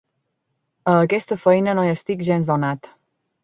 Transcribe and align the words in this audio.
A 0.93 0.95
aquesta 1.03 1.39
feina 1.43 1.77
no 1.81 1.87
hi 1.91 1.95
estic 1.99 2.27
gens 2.33 2.51
donat. 2.51 2.95